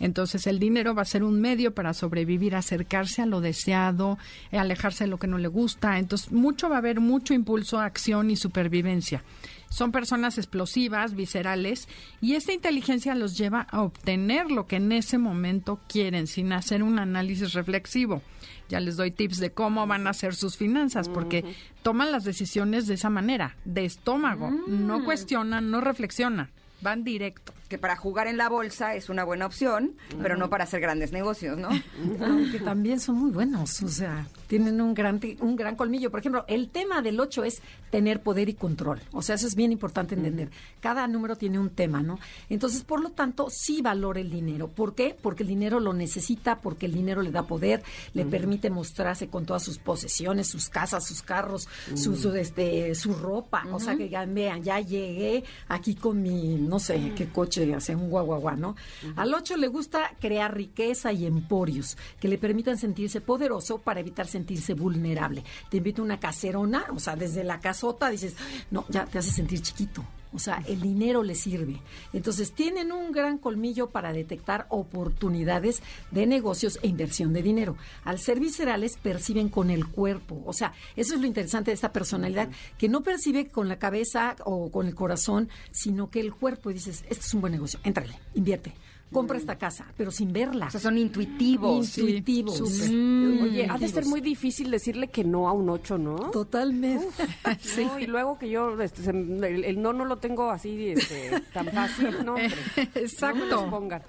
Entonces 0.00 0.46
el 0.46 0.58
dinero 0.58 0.94
va 0.94 1.02
a 1.02 1.06
ser 1.06 1.24
un 1.24 1.40
medio 1.40 1.74
para 1.74 1.94
sobrevivir, 1.94 2.54
acercarse 2.54 3.22
a 3.22 3.26
lo 3.26 3.40
deseado, 3.40 4.18
eh, 4.52 4.58
alejarse 4.58 5.04
de 5.04 5.10
lo 5.10 5.18
que 5.18 5.26
no 5.26 5.38
le 5.38 5.48
gusta. 5.48 5.98
Entonces 5.98 6.32
mucho 6.32 6.68
va 6.68 6.76
a 6.76 6.78
haber 6.78 7.00
mucho 7.00 7.34
impulso, 7.34 7.80
acción 7.80 8.30
y 8.30 8.36
supervivencia. 8.36 9.22
Son 9.70 9.92
personas 9.92 10.38
explosivas, 10.38 11.14
viscerales, 11.14 11.88
y 12.20 12.34
esta 12.34 12.52
inteligencia 12.52 13.14
los 13.14 13.36
lleva 13.36 13.66
a 13.70 13.82
obtener 13.82 14.50
lo 14.50 14.66
que 14.66 14.76
en 14.76 14.92
ese 14.92 15.18
momento 15.18 15.78
quieren, 15.88 16.26
sin 16.26 16.52
hacer 16.52 16.82
un 16.82 16.98
análisis 16.98 17.52
reflexivo. 17.52 18.22
Ya 18.70 18.80
les 18.80 18.96
doy 18.96 19.10
tips 19.10 19.38
de 19.38 19.50
cómo 19.50 19.86
van 19.86 20.06
a 20.06 20.10
hacer 20.10 20.34
sus 20.34 20.56
finanzas, 20.56 21.08
porque 21.08 21.44
toman 21.82 22.12
las 22.12 22.24
decisiones 22.24 22.86
de 22.86 22.94
esa 22.94 23.10
manera, 23.10 23.56
de 23.64 23.84
estómago, 23.84 24.50
no 24.50 25.04
cuestionan, 25.04 25.70
no 25.70 25.80
reflexionan, 25.80 26.50
van 26.80 27.04
directo. 27.04 27.52
Que 27.68 27.78
para 27.78 27.96
jugar 27.96 28.26
en 28.28 28.36
la 28.36 28.48
bolsa 28.48 28.94
es 28.94 29.08
una 29.08 29.24
buena 29.24 29.46
opción, 29.46 29.92
pero 30.22 30.36
no 30.36 30.48
para 30.48 30.64
hacer 30.64 30.80
grandes 30.80 31.12
negocios, 31.12 31.58
¿no? 31.58 31.68
Aunque 32.20 32.60
también 32.60 32.98
son 32.98 33.16
muy 33.16 33.30
buenos, 33.30 33.82
o 33.82 33.88
sea, 33.88 34.26
tienen 34.46 34.80
un 34.80 34.94
gran, 34.94 35.20
un 35.40 35.54
gran 35.54 35.76
colmillo. 35.76 36.10
Por 36.10 36.20
ejemplo, 36.20 36.44
el 36.48 36.70
tema 36.70 37.02
del 37.02 37.20
8 37.20 37.44
es 37.44 37.60
tener 37.90 38.22
poder 38.22 38.48
y 38.48 38.54
control. 38.54 39.00
O 39.12 39.22
sea, 39.22 39.34
eso 39.34 39.46
es 39.46 39.54
bien 39.54 39.72
importante 39.72 40.14
entender. 40.14 40.50
Cada 40.80 41.06
número 41.06 41.36
tiene 41.36 41.58
un 41.58 41.70
tema, 41.70 42.02
¿no? 42.02 42.18
Entonces, 42.48 42.82
por 42.82 43.00
lo 43.00 43.10
tanto, 43.10 43.48
sí 43.50 43.82
valora 43.82 44.20
el 44.20 44.30
dinero. 44.30 44.68
¿Por 44.68 44.94
qué? 44.94 45.14
Porque 45.20 45.42
el 45.42 45.48
dinero 45.48 45.80
lo 45.80 45.92
necesita, 45.92 46.60
porque 46.60 46.86
el 46.86 46.94
dinero 46.94 47.22
le 47.22 47.30
da 47.30 47.42
poder, 47.42 47.82
le 48.14 48.24
permite 48.24 48.70
mostrarse 48.70 49.28
con 49.28 49.44
todas 49.44 49.62
sus 49.62 49.78
posesiones, 49.78 50.48
sus 50.48 50.68
casas, 50.68 51.06
sus 51.06 51.22
carros, 51.22 51.68
su, 51.94 52.16
su, 52.16 52.34
este, 52.34 52.94
su 52.94 53.12
ropa. 53.12 53.64
O 53.72 53.78
sea, 53.78 53.96
que 53.96 54.08
ya, 54.08 54.24
vean, 54.24 54.62
ya 54.62 54.80
llegué 54.80 55.44
aquí 55.68 55.94
con 55.94 56.22
mi, 56.22 56.56
no 56.56 56.78
sé, 56.78 57.12
qué 57.14 57.28
coche 57.28 57.57
8 57.58 57.70
y 57.70 57.72
hace 57.72 57.94
un 57.94 58.10
guaguaguá, 58.10 58.56
¿no? 58.56 58.76
Al 59.16 59.32
8 59.34 59.56
le 59.56 59.68
gusta 59.68 60.12
crear 60.20 60.54
riqueza 60.54 61.12
y 61.12 61.26
emporios 61.26 61.96
que 62.20 62.28
le 62.28 62.38
permitan 62.38 62.78
sentirse 62.78 63.20
poderoso 63.20 63.78
para 63.78 64.00
evitar 64.00 64.26
sentirse 64.26 64.74
vulnerable. 64.74 65.44
Te 65.70 65.78
invito 65.78 66.02
a 66.02 66.04
una 66.04 66.20
caserona, 66.20 66.84
o 66.94 66.98
sea, 66.98 67.16
desde 67.16 67.44
la 67.44 67.60
casota 67.60 68.10
dices, 68.10 68.34
no, 68.70 68.84
ya 68.88 69.04
te 69.06 69.18
hace 69.18 69.30
sentir 69.30 69.60
chiquito. 69.60 70.04
O 70.32 70.38
sea, 70.38 70.62
el 70.66 70.80
dinero 70.80 71.22
le 71.22 71.34
sirve. 71.34 71.80
Entonces, 72.12 72.52
tienen 72.52 72.92
un 72.92 73.12
gran 73.12 73.38
colmillo 73.38 73.90
para 73.90 74.12
detectar 74.12 74.66
oportunidades 74.68 75.82
de 76.10 76.26
negocios 76.26 76.78
e 76.82 76.88
inversión 76.88 77.32
de 77.32 77.42
dinero. 77.42 77.76
Al 78.04 78.18
ser 78.18 78.40
viscerales, 78.40 78.96
perciben 78.96 79.48
con 79.48 79.70
el 79.70 79.86
cuerpo. 79.86 80.42
O 80.46 80.52
sea, 80.52 80.72
eso 80.96 81.14
es 81.14 81.20
lo 81.20 81.26
interesante 81.26 81.70
de 81.70 81.76
esta 81.76 81.92
personalidad, 81.92 82.50
que 82.76 82.88
no 82.88 83.02
percibe 83.02 83.48
con 83.48 83.68
la 83.68 83.78
cabeza 83.78 84.36
o 84.44 84.70
con 84.70 84.86
el 84.86 84.94
corazón, 84.94 85.48
sino 85.70 86.10
que 86.10 86.20
el 86.20 86.34
cuerpo, 86.34 86.70
y 86.70 86.74
dices, 86.74 87.04
este 87.08 87.24
es 87.24 87.34
un 87.34 87.40
buen 87.40 87.52
negocio, 87.52 87.80
éntrale, 87.84 88.18
invierte 88.34 88.74
compra 89.12 89.38
esta 89.38 89.56
casa, 89.56 89.86
pero 89.96 90.10
sin 90.10 90.32
verla. 90.32 90.66
O 90.66 90.70
sea, 90.70 90.80
son 90.80 90.98
intuitivos. 90.98 91.96
Intuitivos. 91.98 92.60
Mm. 92.90 93.42
Oye, 93.42 93.66
ha 93.70 93.78
de 93.78 93.88
ser 93.88 94.04
muy 94.06 94.20
difícil 94.20 94.70
decirle 94.70 95.08
que 95.08 95.24
no 95.24 95.48
a 95.48 95.52
un 95.52 95.68
8, 95.70 95.98
¿no? 95.98 96.16
Totalmente. 96.30 97.06
Sí. 97.60 97.84
No, 97.84 97.98
y 97.98 98.06
luego 98.06 98.38
que 98.38 98.50
yo 98.50 98.80
este, 98.80 99.02
se- 99.02 99.10
el, 99.10 99.64
el 99.64 99.80
no 99.82 99.92
no 99.92 100.04
lo 100.04 100.18
tengo 100.18 100.50
así 100.50 100.90
este, 100.90 101.40
tan 101.52 101.66
fácil, 101.68 102.24
¿no? 102.24 102.34
hombre. 102.34 102.50
Exacto. 102.94 103.38
No 103.38 103.44
me 103.44 103.50
los 103.50 103.64
pongan. 103.70 104.02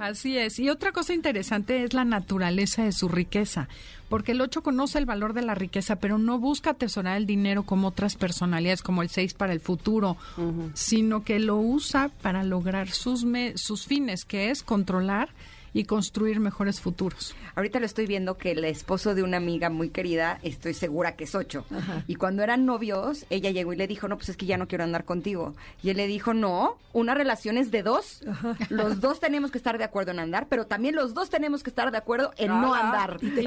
Así 0.00 0.36
es. 0.36 0.58
Y 0.58 0.68
otra 0.68 0.92
cosa 0.92 1.14
interesante 1.14 1.82
es 1.84 1.94
la 1.94 2.04
naturaleza 2.04 2.84
de 2.84 2.92
su 2.92 3.08
riqueza, 3.08 3.68
porque 4.12 4.32
el 4.32 4.40
8 4.42 4.62
conoce 4.62 4.98
el 4.98 5.06
valor 5.06 5.32
de 5.32 5.40
la 5.42 5.54
riqueza, 5.54 5.96
pero 5.96 6.18
no 6.18 6.38
busca 6.38 6.70
atesorar 6.70 7.16
el 7.16 7.24
dinero 7.26 7.62
como 7.62 7.88
otras 7.88 8.14
personalidades, 8.16 8.82
como 8.82 9.00
el 9.02 9.08
6 9.08 9.32
para 9.34 9.52
el 9.54 9.60
futuro, 9.60 10.18
sino 10.74 11.24
que 11.24 11.38
lo 11.40 11.56
usa 11.56 12.10
para 12.20 12.44
lograr 12.44 12.90
sus, 12.90 13.24
me- 13.24 13.56
sus 13.56 13.86
fines, 13.86 14.24
que 14.26 14.50
es 14.50 14.62
controlar 14.62 15.30
y 15.74 15.84
construir 15.84 16.38
mejores 16.40 16.80
futuros. 16.80 17.34
Ahorita 17.54 17.80
lo 17.80 17.86
estoy 17.86 18.06
viendo 18.06 18.36
que 18.36 18.52
el 18.52 18.64
esposo 18.64 19.14
de 19.14 19.22
una 19.22 19.38
amiga 19.38 19.70
muy 19.70 19.88
querida, 19.90 20.38
estoy 20.42 20.74
segura 20.74 21.16
que 21.16 21.24
es 21.24 21.34
ocho. 21.34 21.64
Y 22.06 22.16
cuando 22.16 22.42
eran 22.42 22.66
novios, 22.66 23.24
ella 23.30 23.50
llegó 23.50 23.72
y 23.72 23.76
le 23.76 23.86
dijo, 23.86 24.08
no, 24.08 24.16
pues 24.16 24.28
es 24.30 24.36
que 24.36 24.46
ya 24.46 24.58
no 24.58 24.68
quiero 24.68 24.84
andar 24.84 25.04
contigo. 25.04 25.54
Y 25.82 25.90
él 25.90 25.96
le 25.96 26.06
dijo, 26.06 26.34
no, 26.34 26.76
una 26.92 27.14
relación 27.14 27.56
es 27.58 27.70
de 27.70 27.82
dos. 27.82 28.22
Los 28.68 29.00
dos 29.00 29.18
tenemos 29.20 29.50
que 29.50 29.58
estar 29.58 29.78
de 29.78 29.84
acuerdo 29.84 30.10
en 30.12 30.18
andar, 30.20 30.46
pero 30.48 30.66
también 30.66 30.94
los 30.94 31.14
dos 31.14 31.30
tenemos 31.30 31.62
que 31.62 31.70
estar 31.70 31.90
de 31.90 31.98
acuerdo 31.98 32.32
en 32.36 32.48
no 32.48 32.74
Ah, 32.74 32.80
andar. 32.80 33.18
¿y 33.22 33.30
se- 33.30 33.40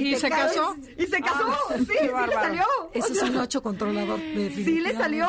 y 0.00 0.12
te 0.12 0.18
se 0.20 0.28
caes- 0.30 0.54
casó? 0.54 0.76
Y 0.98 1.06
se 1.06 1.20
casó, 1.20 1.46
sí, 1.78 1.84
sí 1.86 1.92
le 2.26 2.32
salió. 2.32 2.64
Ese 2.94 3.12
es 3.12 3.22
un 3.22 3.36
8 3.36 3.62
controlador. 3.62 4.20
Sí 4.54 4.80
le 4.80 4.94
salió. 4.94 5.26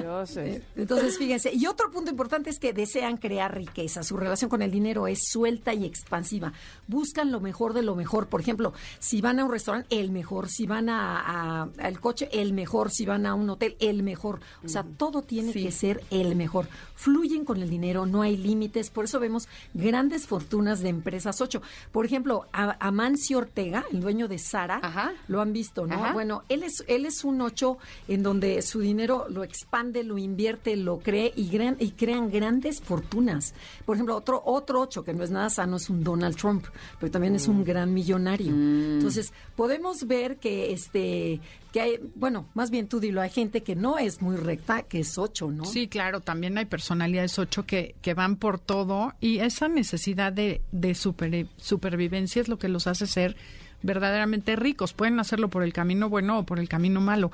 Dios, 0.00 0.36
eh. 0.36 0.62
Entonces, 0.76 1.18
fíjense. 1.18 1.50
Y 1.52 1.66
otro 1.66 1.90
punto 1.90 2.10
importante 2.10 2.50
es 2.50 2.58
que 2.58 2.72
desean 2.72 3.16
crear 3.16 3.54
riqueza. 3.56 4.02
Su 4.02 4.16
relación 4.16 4.48
con 4.50 4.62
el 4.62 4.70
dinero 4.70 5.06
es 5.06 5.28
suelta 5.44 5.74
y 5.74 5.84
expansiva. 5.84 6.54
Buscan 6.88 7.30
lo 7.30 7.38
mejor 7.38 7.74
de 7.74 7.82
lo 7.82 7.94
mejor. 7.94 8.28
Por 8.28 8.40
ejemplo, 8.40 8.72
si 8.98 9.20
van 9.20 9.38
a 9.40 9.44
un 9.44 9.50
restaurante, 9.52 10.00
el 10.00 10.10
mejor. 10.10 10.48
Si 10.48 10.64
van 10.66 10.88
a, 10.88 11.64
al 11.78 12.00
coche, 12.00 12.30
el 12.32 12.54
mejor. 12.54 12.90
Si 12.90 13.04
van 13.04 13.26
a 13.26 13.34
un 13.34 13.50
hotel, 13.50 13.76
el 13.78 14.02
mejor. 14.02 14.40
O 14.64 14.68
sea, 14.68 14.84
todo 14.96 15.20
tiene 15.20 15.52
que 15.52 15.70
ser 15.70 16.02
el 16.10 16.34
mejor. 16.34 16.66
Fluyen 16.94 17.44
con 17.44 17.60
el 17.60 17.68
dinero, 17.68 18.06
no 18.06 18.22
hay 18.22 18.38
límites. 18.38 18.88
Por 18.88 19.04
eso 19.04 19.20
vemos 19.20 19.46
grandes 19.74 20.26
fortunas 20.26 20.80
de 20.80 20.88
empresas 20.88 21.42
8. 21.42 21.60
Por 21.92 22.06
ejemplo, 22.06 22.46
a- 22.54 22.76
Amancio 22.86 23.36
Ortega, 23.36 23.84
el 23.92 24.00
dueño 24.00 24.26
de 24.28 24.38
Sara, 24.38 24.80
Ajá. 24.82 25.12
lo 25.28 25.42
han 25.42 25.52
visto, 25.52 25.86
¿no? 25.86 25.94
Ajá. 25.96 26.12
Bueno, 26.14 26.42
él 26.48 26.62
es, 26.62 26.84
él 26.88 27.04
es 27.04 27.22
un 27.22 27.42
8 27.42 27.76
en 28.08 28.22
donde 28.22 28.62
su 28.62 28.80
dinero 28.80 29.26
lo 29.28 29.44
expande, 29.44 30.04
lo 30.04 30.16
invierte, 30.16 30.74
lo 30.76 31.00
cree 31.00 31.34
y, 31.36 31.50
gran- 31.50 31.76
y 31.78 31.90
crean 31.90 32.30
grandes 32.30 32.80
fortunas. 32.80 33.52
Por 33.84 33.96
ejemplo, 33.96 34.16
otro 34.16 34.42
otro 34.46 34.80
8 34.80 35.04
que 35.04 35.12
no 35.12 35.22
es 35.24 35.30
nada 35.34 35.50
sano 35.50 35.76
es 35.76 35.90
un 35.90 36.02
Donald 36.02 36.36
Trump, 36.36 36.64
pero 36.98 37.12
también 37.12 37.34
es 37.34 37.46
un 37.48 37.64
gran 37.64 37.92
millonario. 37.92 38.48
Entonces, 38.54 39.32
podemos 39.56 40.06
ver 40.06 40.38
que 40.38 40.72
este 40.72 41.40
que 41.72 41.80
hay, 41.80 42.00
bueno, 42.14 42.46
más 42.54 42.70
bien 42.70 42.86
tú 42.88 43.00
dilo, 43.00 43.20
hay 43.20 43.30
gente 43.30 43.62
que 43.64 43.74
no 43.74 43.98
es 43.98 44.22
muy 44.22 44.36
recta, 44.36 44.82
que 44.84 45.00
es 45.00 45.18
8, 45.18 45.50
¿no? 45.50 45.64
Sí, 45.64 45.88
claro, 45.88 46.20
también 46.20 46.56
hay 46.56 46.66
personalidades 46.66 47.36
8 47.38 47.66
que, 47.66 47.96
que 48.00 48.14
van 48.14 48.36
por 48.36 48.60
todo 48.60 49.12
y 49.20 49.38
esa 49.40 49.66
necesidad 49.68 50.32
de, 50.32 50.60
de 50.70 50.94
super- 50.94 51.48
supervivencia 51.56 52.40
es 52.40 52.48
lo 52.48 52.58
que 52.60 52.68
los 52.68 52.86
hace 52.86 53.08
ser 53.08 53.36
verdaderamente 53.82 54.56
ricos. 54.56 54.92
Pueden 54.92 55.18
hacerlo 55.20 55.48
por 55.48 55.62
el 55.62 55.72
camino 55.72 56.08
bueno 56.08 56.38
o 56.38 56.42
por 56.44 56.58
el 56.58 56.68
camino 56.68 57.00
malo. 57.00 57.30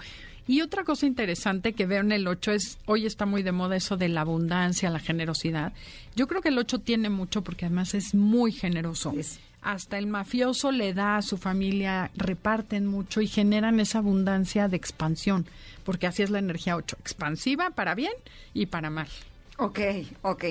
Y 0.50 0.62
otra 0.62 0.82
cosa 0.82 1.06
interesante 1.06 1.74
que 1.74 1.86
veo 1.86 2.00
en 2.00 2.10
el 2.10 2.26
8 2.26 2.50
es, 2.50 2.78
hoy 2.86 3.06
está 3.06 3.24
muy 3.24 3.44
de 3.44 3.52
moda 3.52 3.76
eso 3.76 3.96
de 3.96 4.08
la 4.08 4.22
abundancia, 4.22 4.90
la 4.90 4.98
generosidad. 4.98 5.72
Yo 6.16 6.26
creo 6.26 6.42
que 6.42 6.48
el 6.48 6.58
8 6.58 6.80
tiene 6.80 7.08
mucho 7.08 7.42
porque 7.42 7.66
además 7.66 7.94
es 7.94 8.16
muy 8.16 8.50
generoso. 8.50 9.14
Es. 9.16 9.38
Hasta 9.62 9.96
el 9.96 10.08
mafioso 10.08 10.72
le 10.72 10.92
da 10.92 11.18
a 11.18 11.22
su 11.22 11.36
familia, 11.36 12.10
reparten 12.16 12.84
mucho 12.88 13.20
y 13.20 13.28
generan 13.28 13.78
esa 13.78 13.98
abundancia 13.98 14.66
de 14.66 14.76
expansión, 14.76 15.46
porque 15.84 16.08
así 16.08 16.24
es 16.24 16.30
la 16.30 16.40
energía 16.40 16.74
8, 16.74 16.96
expansiva 16.98 17.70
para 17.70 17.94
bien 17.94 18.14
y 18.52 18.66
para 18.66 18.90
mal. 18.90 19.06
Ok, 19.60 19.78
ok. 20.22 20.44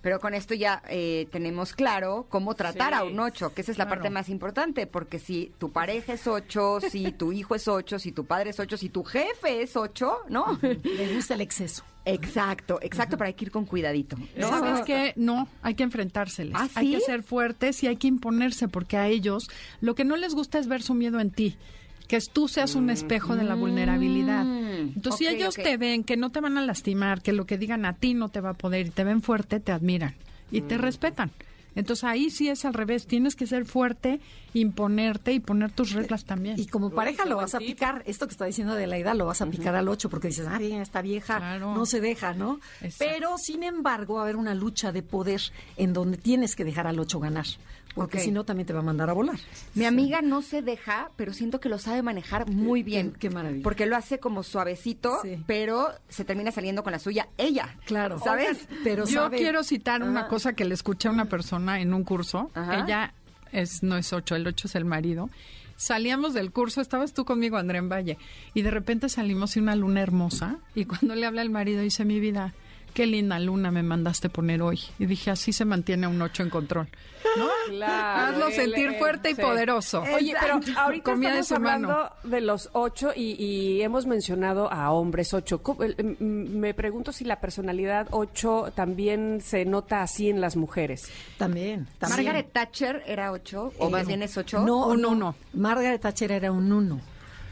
Pero 0.00 0.20
con 0.20 0.34
esto 0.34 0.54
ya 0.54 0.82
eh, 0.88 1.28
tenemos 1.30 1.72
claro 1.72 2.26
cómo 2.28 2.54
tratar 2.54 2.92
Sí, 2.94 2.98
a 3.00 3.04
un 3.04 3.18
ocho, 3.20 3.52
que 3.52 3.60
esa 3.62 3.72
es 3.72 3.78
la 3.78 3.84
claro. 3.86 3.98
parte 4.00 4.10
más 4.10 4.28
importante, 4.28 4.86
porque 4.86 5.18
si 5.18 5.52
tu 5.58 5.70
pareja 5.72 6.12
es 6.14 6.26
ocho, 6.26 6.78
si 6.80 7.12
tu 7.12 7.32
hijo 7.32 7.54
es 7.54 7.68
ocho, 7.68 7.98
si 7.98 8.12
tu 8.12 8.24
padre 8.24 8.50
es 8.50 8.60
ocho, 8.60 8.76
si 8.76 8.88
tu 8.88 9.04
jefe 9.04 9.62
es 9.62 9.76
ocho, 9.76 10.18
¿no? 10.28 10.58
Le 10.62 11.14
gusta 11.14 11.34
el 11.34 11.40
exceso. 11.40 11.82
Exacto, 12.04 12.78
exacto, 12.82 13.16
pero 13.16 13.28
hay 13.28 13.34
que 13.34 13.44
ir 13.44 13.50
con 13.52 13.64
cuidadito. 13.64 14.16
¿no? 14.36 14.48
¿Sabes 14.48 14.82
qué? 14.84 15.12
No, 15.16 15.46
hay 15.62 15.74
que 15.74 15.84
enfrentárseles. 15.84 16.54
¿Ah, 16.56 16.68
Hay 16.74 16.92
que 16.92 17.00
ser 17.00 17.22
fuertes 17.22 17.82
y 17.84 17.86
hay 17.86 17.96
que 17.96 18.08
imponerse 18.08 18.66
porque 18.68 18.96
a 18.96 19.06
ellos 19.08 19.48
lo 19.80 19.94
que 19.94 20.04
no 20.04 20.16
les 20.16 20.34
gusta 20.34 20.58
es 20.58 20.66
ver 20.66 20.82
su 20.82 20.94
miedo 20.94 21.20
en 21.20 21.30
ti. 21.30 21.56
Que 22.06 22.18
tú 22.32 22.48
seas 22.48 22.74
un 22.74 22.90
espejo 22.90 23.36
de 23.36 23.44
la 23.44 23.54
vulnerabilidad. 23.54 24.44
Entonces, 24.44 25.18
si 25.18 25.26
ellos 25.26 25.54
te 25.54 25.76
ven 25.76 26.04
que 26.04 26.16
no 26.16 26.30
te 26.30 26.40
van 26.40 26.58
a 26.58 26.62
lastimar, 26.62 27.22
que 27.22 27.32
lo 27.32 27.46
que 27.46 27.58
digan 27.58 27.84
a 27.84 27.94
ti 27.94 28.14
no 28.14 28.28
te 28.28 28.40
va 28.40 28.50
a 28.50 28.54
poder 28.54 28.86
y 28.86 28.90
te 28.90 29.04
ven 29.04 29.22
fuerte, 29.22 29.60
te 29.60 29.72
admiran 29.72 30.14
y 30.50 30.60
te 30.62 30.78
respetan. 30.78 31.30
Entonces 31.74 32.04
ahí 32.04 32.30
sí 32.30 32.48
es 32.48 32.64
al 32.64 32.74
revés, 32.74 33.06
tienes 33.06 33.34
que 33.36 33.46
ser 33.46 33.64
fuerte, 33.64 34.20
imponerte 34.54 35.32
y 35.32 35.40
poner 35.40 35.70
tus 35.72 35.92
reglas 35.92 36.24
también. 36.24 36.58
Y 36.58 36.66
como 36.66 36.90
pareja 36.90 37.24
lo 37.24 37.36
vas 37.36 37.54
a 37.54 37.58
picar, 37.58 38.02
esto 38.06 38.26
que 38.26 38.32
está 38.32 38.44
diciendo 38.44 38.74
de 38.74 38.86
la 38.86 38.98
edad 38.98 39.14
lo 39.14 39.26
vas 39.26 39.40
a 39.42 39.46
picar 39.46 39.74
al 39.74 39.88
8 39.88 40.08
porque 40.10 40.28
dices, 40.28 40.46
ah, 40.50 40.58
bien, 40.58 40.80
esta 40.82 41.02
vieja 41.02 41.38
Claro. 41.38 41.74
no 41.74 41.86
se 41.86 42.00
deja, 42.00 42.34
¿no? 42.34 42.60
Exacto. 42.82 43.12
Pero, 43.14 43.38
sin 43.38 43.62
embargo, 43.62 44.14
va 44.14 44.20
a 44.20 44.24
haber 44.24 44.36
una 44.36 44.54
lucha 44.54 44.92
de 44.92 45.02
poder 45.02 45.40
en 45.76 45.92
donde 45.92 46.18
tienes 46.18 46.54
que 46.56 46.64
dejar 46.64 46.86
al 46.86 46.98
8 46.98 47.18
ganar, 47.20 47.46
porque 47.94 48.20
si 48.20 48.30
no 48.30 48.44
también 48.44 48.66
te 48.66 48.72
va 48.72 48.80
a 48.80 48.82
mandar 48.82 49.10
a 49.10 49.12
volar. 49.12 49.38
Mi 49.74 49.84
amiga 49.84 50.22
no 50.22 50.40
se 50.42 50.62
deja, 50.62 51.10
pero 51.16 51.32
siento 51.32 51.60
que 51.60 51.68
lo 51.68 51.78
sabe 51.78 52.02
manejar 52.02 52.48
muy 52.50 52.82
bien. 52.82 53.12
qué- 53.12 53.18
qué 53.28 53.30
maravilla. 53.30 53.62
Porque 53.62 53.86
lo 53.86 53.96
hace 53.96 54.18
como 54.18 54.42
suavecito, 54.42 55.18
Sí. 55.22 55.42
pero 55.46 55.88
se 56.08 56.24
termina 56.24 56.50
saliendo 56.52 56.82
con 56.82 56.92
la 56.92 56.98
suya 56.98 57.28
ella. 57.38 57.76
Claro. 57.86 58.18
¿Sabes? 58.18 58.66
Pero 58.84 59.04
Yo 59.06 59.22
sabe- 59.24 59.38
quiero 59.38 59.62
citar 59.62 60.02
una 60.02 60.26
cosa 60.28 60.52
que 60.54 60.64
le 60.64 60.74
escuché 60.74 61.08
a 61.08 61.10
una 61.10 61.26
persona 61.26 61.61
en 61.68 61.94
un 61.94 62.04
curso. 62.04 62.50
Ajá. 62.54 62.84
Ella 62.84 63.14
es, 63.52 63.82
no 63.82 63.96
es 63.96 64.12
ocho, 64.12 64.34
el 64.34 64.46
ocho 64.46 64.68
es 64.68 64.74
el 64.74 64.84
marido. 64.84 65.30
Salíamos 65.76 66.32
del 66.34 66.52
curso, 66.52 66.80
estabas 66.80 67.12
tú 67.12 67.24
conmigo, 67.24 67.56
André 67.56 67.78
en 67.78 67.88
Valle, 67.88 68.18
y 68.54 68.62
de 68.62 68.70
repente 68.70 69.08
salimos 69.08 69.56
y 69.56 69.60
una 69.60 69.74
luna 69.74 70.00
hermosa. 70.00 70.58
Y 70.74 70.84
cuando 70.84 71.14
le 71.14 71.26
habla 71.26 71.42
el 71.42 71.50
marido, 71.50 71.82
dice: 71.82 72.04
Mi 72.04 72.20
vida, 72.20 72.54
qué 72.94 73.06
linda 73.06 73.38
luna 73.38 73.70
me 73.70 73.82
mandaste 73.82 74.28
poner 74.28 74.62
hoy. 74.62 74.80
Y 74.98 75.06
dije: 75.06 75.30
Así 75.30 75.52
se 75.52 75.64
mantiene 75.64 76.06
un 76.06 76.20
ocho 76.22 76.42
en 76.42 76.50
control. 76.50 76.88
¿No? 77.36 77.48
Claro, 77.68 78.32
Hazlo 78.36 78.50
sentir 78.50 78.94
fuerte 78.98 79.30
y 79.30 79.34
sí. 79.34 79.40
poderoso. 79.40 80.02
Oye, 80.14 80.34
pero 80.40 80.60
ahorita 80.76 81.12
Comida 81.12 81.32
de 81.34 81.38
estamos 81.40 81.46
su 81.46 81.54
mano. 81.64 81.90
hablando 81.92 82.14
de 82.24 82.40
los 82.42 82.68
ocho 82.72 83.12
y, 83.14 83.32
y 83.42 83.80
hemos 83.82 84.06
mencionado 84.06 84.70
a 84.72 84.90
hombres 84.90 85.32
ocho. 85.32 85.62
¿Cómo- 85.62 85.82
el- 85.84 85.94
m- 85.98 86.16
Me 86.20 86.74
pregunto 86.74 87.12
si 87.12 87.24
la 87.24 87.40
personalidad 87.40 88.08
ocho 88.10 88.72
también 88.74 89.40
se 89.40 89.64
nota 89.64 90.02
así 90.02 90.28
en 90.28 90.40
las 90.40 90.56
mujeres. 90.56 91.08
También, 91.38 91.86
también. 91.98 92.24
Margaret 92.26 92.52
Thatcher 92.52 93.02
era 93.06 93.32
ocho, 93.32 93.72
o 93.78 93.88
más 93.88 94.02
Eh, 94.02 94.06
bien 94.08 94.22
es 94.22 94.36
ocho. 94.36 94.60
No, 94.60 94.88
Un 94.88 95.00
no, 95.00 95.10
uno. 95.10 95.34
Margaret 95.54 96.00
Thatcher 96.02 96.32
era 96.32 96.50
un 96.52 96.70
uno. 96.72 97.00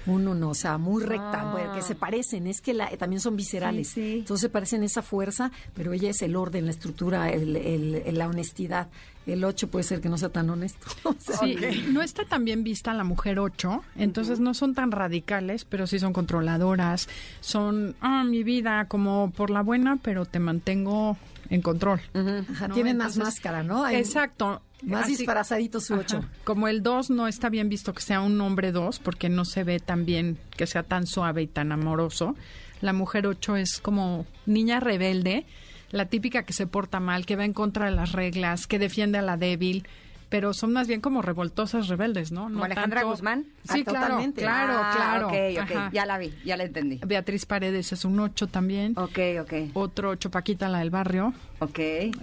Un 0.07 0.27
uno, 0.29 0.51
o 0.51 0.55
sea, 0.55 0.79
muy 0.79 1.03
recta, 1.03 1.43
Ah. 1.49 1.53
bueno, 1.53 1.73
que 1.75 1.83
se 1.83 1.95
parecen, 1.95 2.47
es 2.47 2.61
que 2.61 2.73
la- 2.75 2.89
también 2.97 3.21
son 3.21 3.37
viscerales. 3.37 3.89
Sí, 3.89 3.95
sí. 4.01 4.19
Entonces 4.21 4.41
se 4.43 4.49
parecen 4.49 4.83
esa 4.83 5.03
fuerza, 5.03 5.51
pero 5.75 5.93
ella 5.93 6.11
es 6.11 6.23
el 6.23 6.37
orden, 6.37 6.65
la 6.65 6.71
estructura, 6.71 7.31
el- 7.31 7.57
el- 7.57 7.95
el- 8.07 8.19
la 8.19 8.29
honestidad. 8.29 8.89
El 9.27 9.45
8 9.45 9.69
puede 9.71 9.83
ser 9.85 10.01
que 10.01 10.09
no 10.09 10.17
sea 10.17 10.31
tan 10.31 10.49
honesto. 10.51 10.87
O 11.05 11.15
sea, 11.19 11.37
Sí, 11.37 11.57
no 11.93 12.01
está 12.03 12.25
tan 12.25 12.45
bien 12.45 12.65
vista 12.65 12.95
la 12.95 13.05
mujer 13.05 13.39
8, 13.39 13.83
entonces 13.97 14.41
no 14.41 14.55
son 14.55 14.75
tan 14.75 14.91
radicales, 14.91 15.65
pero 15.67 15.87
sí 15.87 15.99
son 15.99 16.13
controladoras, 16.15 17.09
son, 17.41 17.95
ah, 18.01 18.25
mi 18.25 18.43
vida, 18.43 18.87
como 18.89 19.31
por 19.37 19.51
la 19.51 19.63
buena, 19.63 19.97
pero 20.03 20.25
te 20.25 20.39
mantengo 20.41 21.17
en 21.51 21.61
control. 21.63 22.01
Ajá, 22.15 22.69
¿no? 22.69 22.75
tienen 22.75 22.97
más 22.97 23.17
máscara, 23.19 23.63
¿no? 23.63 23.85
Hay 23.85 23.97
Exacto. 23.97 24.63
Más 24.83 25.03
Así- 25.05 25.17
disfrazadito 25.17 25.79
su 25.81 25.93
Ajá. 25.95 26.03
8. 26.03 26.25
Como 26.45 26.67
el 26.69 26.83
2 26.83 27.11
no 27.11 27.29
está 27.29 27.51
bien 27.51 27.69
visto 27.69 27.93
que 27.93 28.01
sea 28.01 28.23
un 28.23 28.41
hombre 28.41 28.73
2, 28.73 28.99
porque 29.01 29.29
no 29.29 29.45
se 29.45 29.63
ve 29.65 29.79
tan 29.79 30.07
bien 30.07 30.39
que 30.57 30.67
sea 30.67 30.83
tan 30.85 31.07
suave 31.07 31.43
y 31.43 31.47
tan 31.47 31.71
amoroso. 31.73 32.35
La 32.81 32.95
mujer 32.95 33.27
8 33.27 33.57
es 33.57 33.79
como 33.81 34.25
niña 34.47 34.81
rebelde, 34.81 35.45
la 35.91 36.07
típica 36.07 36.45
que 36.45 36.55
se 36.55 36.67
porta 36.67 36.99
mal, 36.99 37.27
que 37.27 37.37
va 37.37 37.45
en 37.45 37.53
contra 37.53 37.85
de 37.87 37.91
las 37.91 38.13
reglas, 38.13 38.67
que 38.67 38.79
defiende 38.79 39.19
a 39.19 39.23
la 39.23 39.37
débil 39.37 39.87
pero 40.31 40.55
son 40.55 40.73
más 40.73 40.89
bien 40.89 41.03
como 41.03 41.21
revoltosas 41.21 41.89
rebeldes, 41.89 42.33
¿no? 42.33 42.45
¿Como 42.45 42.57
no 42.61 42.65
Alejandra 42.65 43.01
tanto- 43.01 43.11
Guzmán? 43.11 43.45
Sí, 43.71 43.81
Ah, 43.87 43.91
claro, 43.91 44.07
totalmente. 44.07 44.41
claro, 44.41 44.73
Ah, 44.77 44.93
claro. 44.97 45.27
Ok, 45.27 45.35
ok, 45.63 45.77
Ajá. 45.77 45.91
ya 45.93 46.07
la 46.07 46.17
vi, 46.19 46.33
ya 46.45 46.57
la 46.57 46.65
entendí. 46.65 47.01
Beatriz 47.05 47.45
Paredes 47.45 47.93
es 47.93 48.05
un 48.07 48.19
8 48.19 48.47
también. 48.47 48.95
Ok, 48.97 49.19
ok, 49.43 49.53
Otro 49.75 50.11
8, 50.11 50.31
Paquita, 50.31 50.69
la 50.71 50.79
del 50.79 50.91
barrio, 50.91 51.35
ok. 51.59 51.75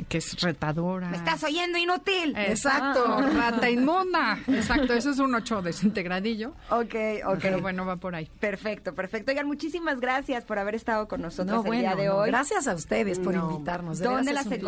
que 0.08 0.18
es 0.18 0.42
retadora. 0.42 1.10
¿Me 1.10 1.18
estás 1.18 1.44
oyendo, 1.44 1.78
inútil? 1.78 2.34
Exacto, 2.38 3.22
rata 3.36 3.70
inmunda. 3.70 4.40
Exacto, 4.48 4.94
eso 4.94 5.12
es 5.12 5.20
un 5.20 5.36
8 5.36 5.62
desintegradillo. 5.62 6.54
Ok, 6.70 6.96
ok. 7.26 7.40
Pero 7.42 7.60
bueno, 7.62 7.86
va 7.86 7.98
por 7.98 8.16
ahí. 8.16 8.30
Perfecto, 8.40 8.96
perfecto. 8.96 9.32
Oigan, 9.32 9.48
muchísimas 9.48 10.00
gracias 10.00 10.46
por 10.46 10.60
haber 10.60 10.76
estado 10.76 11.08
con 11.08 11.22
nosotros 11.22 11.48
No, 11.48 11.62
el 11.62 11.68
bueno, 11.68 11.82
día 11.82 11.96
de 11.96 12.06
no, 12.08 12.16
hoy. 12.16 12.30
gracias 12.30 12.68
a 12.68 12.74
ustedes 12.74 13.20
por 13.20 13.36
No. 13.36 13.52
invitarnos. 13.52 14.00
de 14.00 14.06
¿Dónde 14.06 14.32
las 14.34 14.48
placer. 14.48 14.62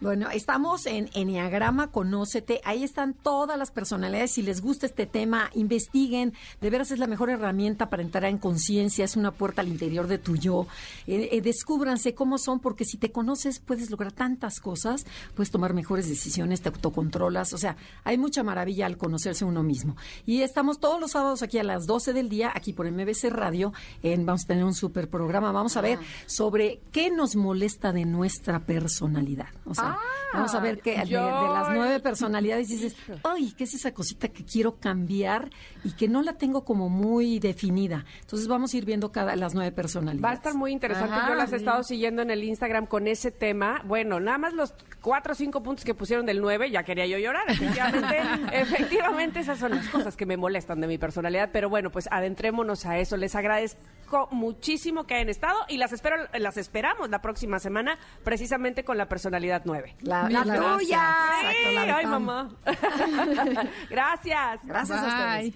Bueno, 0.00 0.30
estamos 0.30 0.86
en 0.86 1.10
Enneagrama 1.12 1.90
Conócete. 1.90 2.60
Ahí 2.64 2.84
están 2.84 3.14
todas 3.14 3.58
las 3.58 3.72
personalidades. 3.72 4.30
Si 4.30 4.42
les 4.42 4.60
gusta 4.60 4.86
este 4.86 5.06
tema, 5.06 5.50
investiguen. 5.54 6.34
De 6.60 6.70
veras 6.70 6.92
es 6.92 7.00
la 7.00 7.08
mejor 7.08 7.30
herramienta 7.30 7.90
para 7.90 8.02
entrar 8.02 8.26
en 8.26 8.38
conciencia. 8.38 9.04
Es 9.04 9.16
una 9.16 9.32
puerta 9.32 9.60
al 9.60 9.66
interior 9.66 10.06
de 10.06 10.18
tu 10.18 10.36
yo. 10.36 10.68
Eh, 11.08 11.30
eh, 11.32 11.40
descúbranse 11.40 12.14
cómo 12.14 12.38
son, 12.38 12.60
porque 12.60 12.84
si 12.84 12.96
te 12.96 13.10
conoces 13.10 13.58
puedes 13.58 13.90
lograr 13.90 14.12
tantas 14.12 14.60
cosas. 14.60 15.04
Puedes 15.34 15.50
tomar 15.50 15.74
mejores 15.74 16.08
decisiones, 16.08 16.62
te 16.62 16.68
autocontrolas. 16.68 17.52
O 17.52 17.58
sea, 17.58 17.76
hay 18.04 18.18
mucha 18.18 18.44
maravilla 18.44 18.86
al 18.86 18.98
conocerse 18.98 19.44
uno 19.44 19.64
mismo. 19.64 19.96
Y 20.24 20.42
estamos 20.42 20.78
todos 20.78 21.00
los 21.00 21.10
sábados 21.10 21.42
aquí 21.42 21.58
a 21.58 21.64
las 21.64 21.86
12 21.88 22.12
del 22.12 22.28
día, 22.28 22.52
aquí 22.54 22.72
por 22.72 22.88
MBC 22.88 23.30
Radio. 23.30 23.72
En, 24.04 24.24
vamos 24.24 24.44
a 24.44 24.46
tener 24.46 24.62
un 24.62 24.74
super 24.74 25.10
programa. 25.10 25.50
Vamos 25.50 25.76
a 25.76 25.80
ver 25.80 25.98
sobre 26.26 26.80
qué 26.92 27.10
nos 27.10 27.34
molesta 27.34 27.92
de 27.92 28.04
nuestra 28.04 28.60
personalidad. 28.60 29.48
O 29.64 29.74
sea, 29.74 29.87
vamos 30.32 30.54
a 30.54 30.60
ver 30.60 30.80
qué 30.80 30.96
de, 30.96 31.04
de 31.04 31.12
las 31.12 31.70
nueve 31.70 32.00
personalidades 32.00 32.68
dices, 32.68 32.96
ay, 33.24 33.52
¿qué 33.56 33.64
es 33.64 33.74
esa 33.74 33.92
cosita 33.92 34.28
que 34.28 34.44
quiero 34.44 34.76
cambiar 34.76 35.50
y 35.84 35.92
que 35.92 36.08
no 36.08 36.22
la 36.22 36.34
tengo 36.34 36.64
como 36.64 36.88
muy 36.88 37.38
definida? 37.38 38.04
Entonces 38.20 38.48
vamos 38.48 38.74
a 38.74 38.76
ir 38.76 38.84
viendo 38.84 39.10
cada 39.12 39.36
las 39.36 39.54
nueve 39.54 39.72
personalidades. 39.72 40.24
Va 40.24 40.30
a 40.30 40.34
estar 40.34 40.54
muy 40.54 40.72
interesante. 40.72 41.14
Ajá. 41.14 41.28
Yo 41.28 41.34
las 41.34 41.52
he 41.52 41.56
estado 41.56 41.82
siguiendo 41.82 42.22
en 42.22 42.30
el 42.30 42.44
Instagram 42.44 42.86
con 42.86 43.06
ese 43.06 43.30
tema. 43.30 43.82
Bueno, 43.84 44.20
nada 44.20 44.38
más 44.38 44.52
los 44.52 44.74
cuatro 45.00 45.32
o 45.32 45.36
cinco 45.36 45.62
puntos 45.62 45.84
que 45.84 45.94
pusieron 45.94 46.26
del 46.26 46.40
9, 46.40 46.70
ya 46.70 46.82
quería 46.82 47.06
yo 47.06 47.18
llorar. 47.18 47.44
Efectivamente, 47.48 48.16
efectivamente, 48.52 49.40
esas 49.40 49.58
son 49.58 49.74
las 49.74 49.88
cosas 49.88 50.16
que 50.16 50.26
me 50.26 50.36
molestan 50.36 50.80
de 50.80 50.86
mi 50.86 50.98
personalidad. 50.98 51.50
Pero 51.52 51.68
bueno, 51.68 51.90
pues 51.90 52.08
adentrémonos 52.10 52.86
a 52.86 52.98
eso. 52.98 53.16
Les 53.16 53.34
agradezco 53.34 54.28
muchísimo 54.30 55.06
que 55.06 55.14
hayan 55.14 55.28
estado 55.28 55.58
y 55.68 55.76
las 55.76 55.92
espero, 55.92 56.16
las 56.38 56.56
esperamos 56.56 57.10
la 57.10 57.20
próxima 57.20 57.58
semana, 57.58 57.98
precisamente 58.24 58.84
con 58.84 58.98
la 58.98 59.08
personalidad 59.08 59.62
9. 59.64 59.96
La, 60.02 60.28
tuya. 60.28 61.14
Exacto, 61.42 61.70
la 61.74 61.96
ay, 61.96 62.06
mamá. 62.06 62.50
Gracias. 63.90 64.60
Gracias 64.64 64.98
a 64.98 65.38
ustedes. 65.38 65.54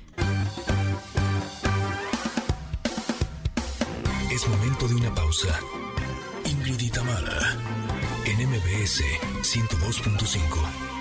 Es 4.33 4.49
momento 4.49 4.89
de 4.89 4.95
una 4.95 5.15
pausa. 5.15 5.61
Ingrid 6.47 6.81
y 6.81 6.91
Tamara, 6.91 7.57
MBS 8.43 9.03
102.5. 9.43 10.92